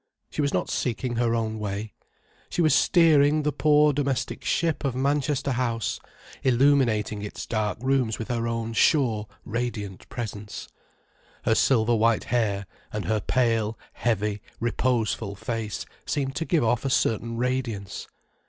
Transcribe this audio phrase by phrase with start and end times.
[0.31, 1.93] She was not seeking her own way.
[2.49, 5.99] She was steering the poor domestic ship of Manchester House,
[6.41, 10.67] illuminating its dark rooms with her own sure, radiant presence:
[11.45, 16.89] her silver white hair, and her pale, heavy, reposeful face seemed to give off a
[16.89, 18.07] certain radiance.